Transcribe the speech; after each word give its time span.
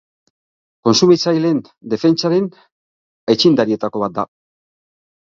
Kontsumitzaileen 0.87 1.59
defentsaren 1.91 2.47
aitzindarietako 3.35 4.03
bat 4.05 4.17
da. 4.17 4.25